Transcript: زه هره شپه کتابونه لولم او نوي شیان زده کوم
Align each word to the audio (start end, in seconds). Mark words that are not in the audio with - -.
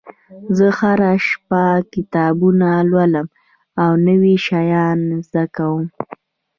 زه 0.57 0.67
هره 0.79 1.11
شپه 1.27 1.63
کتابونه 1.93 2.69
لولم 2.89 3.27
او 3.83 3.91
نوي 4.07 4.35
شیان 4.45 4.99
زده 5.27 5.43
کوم 5.55 5.85